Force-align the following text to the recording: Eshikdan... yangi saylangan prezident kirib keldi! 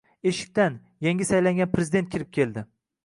Eshikdan... 0.29 0.79
yangi 1.07 1.27
saylangan 1.33 1.71
prezident 1.75 2.11
kirib 2.17 2.33
keldi! 2.39 2.65